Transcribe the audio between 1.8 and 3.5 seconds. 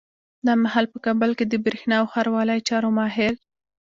او ښاروالۍ چارو ماهر